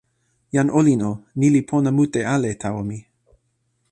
jan 0.55 0.69
olin 0.79 1.01
o, 1.09 1.11
ni 1.39 1.47
li 1.55 1.61
pona 1.69 1.89
mute 1.97 2.21
ale 2.33 2.51
tawa 2.61 2.81
mi. 2.89 2.99